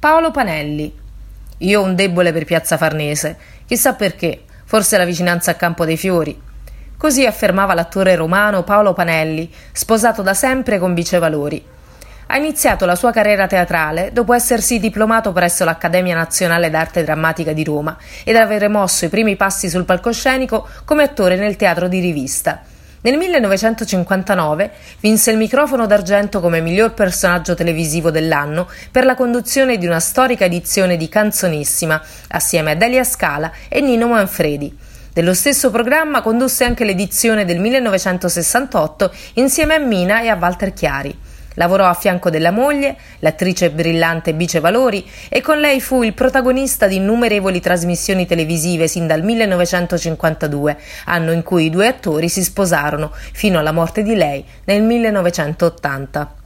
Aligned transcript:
Paolo 0.00 0.30
Panelli. 0.30 0.90
Io 1.58 1.78
ho 1.78 1.84
un 1.84 1.94
debole 1.94 2.32
per 2.32 2.46
Piazza 2.46 2.78
Farnese, 2.78 3.36
chissà 3.66 3.92
perché, 3.92 4.44
forse 4.64 4.96
la 4.96 5.04
vicinanza 5.04 5.50
a 5.50 5.56
Campo 5.56 5.84
dei 5.84 5.98
Fiori. 5.98 6.40
Così 6.96 7.26
affermava 7.26 7.74
l'attore 7.74 8.14
romano 8.14 8.62
Paolo 8.62 8.94
Panelli, 8.94 9.52
sposato 9.72 10.22
da 10.22 10.32
sempre 10.32 10.78
con 10.78 10.94
Vice 10.94 11.18
Valori. 11.18 11.62
Ha 12.28 12.36
iniziato 12.38 12.86
la 12.86 12.94
sua 12.94 13.12
carriera 13.12 13.46
teatrale 13.46 14.08
dopo 14.10 14.32
essersi 14.32 14.80
diplomato 14.80 15.32
presso 15.32 15.64
l'Accademia 15.64 16.14
Nazionale 16.14 16.70
d'Arte 16.70 17.04
Drammatica 17.04 17.52
di 17.52 17.62
Roma 17.62 17.94
ed 18.24 18.36
avere 18.36 18.68
mosso 18.68 19.04
i 19.04 19.10
primi 19.10 19.36
passi 19.36 19.68
sul 19.68 19.84
palcoscenico 19.84 20.66
come 20.86 21.02
attore 21.02 21.36
nel 21.36 21.56
teatro 21.56 21.88
di 21.88 22.00
rivista. 22.00 22.62
Nel 23.02 23.16
1959 23.16 24.70
vinse 25.00 25.30
il 25.30 25.38
microfono 25.38 25.86
d'argento 25.86 26.38
come 26.40 26.60
miglior 26.60 26.92
personaggio 26.92 27.54
televisivo 27.54 28.10
dell'anno 28.10 28.68
per 28.90 29.06
la 29.06 29.14
conduzione 29.14 29.78
di 29.78 29.86
una 29.86 30.00
storica 30.00 30.44
edizione 30.44 30.98
di 30.98 31.08
Canzonissima 31.08 31.98
assieme 32.28 32.72
a 32.72 32.74
Delia 32.74 33.04
Scala 33.04 33.52
e 33.70 33.80
Nino 33.80 34.08
Manfredi. 34.08 34.76
Dello 35.14 35.32
stesso 35.32 35.70
programma 35.70 36.20
condusse 36.20 36.64
anche 36.64 36.84
l'edizione 36.84 37.46
del 37.46 37.58
1968 37.58 39.14
insieme 39.34 39.76
a 39.76 39.78
Mina 39.78 40.20
e 40.20 40.28
a 40.28 40.36
Walter 40.36 40.74
Chiari. 40.74 41.18
Lavorò 41.54 41.86
a 41.86 41.94
fianco 41.94 42.30
della 42.30 42.50
moglie, 42.50 42.96
l'attrice 43.18 43.70
brillante 43.70 44.34
Bice 44.34 44.60
Valori, 44.60 45.08
e 45.28 45.40
con 45.40 45.58
lei 45.58 45.80
fu 45.80 46.02
il 46.02 46.14
protagonista 46.14 46.86
di 46.86 46.96
innumerevoli 46.96 47.60
trasmissioni 47.60 48.26
televisive 48.26 48.88
sin 48.88 49.06
dal 49.06 49.22
1952, 49.22 50.78
anno 51.06 51.32
in 51.32 51.42
cui 51.42 51.66
i 51.66 51.70
due 51.70 51.88
attori 51.88 52.28
si 52.28 52.42
sposarono, 52.42 53.12
fino 53.12 53.58
alla 53.58 53.72
morte 53.72 54.02
di 54.02 54.14
lei 54.14 54.44
nel 54.64 54.82
1980. 54.82 56.39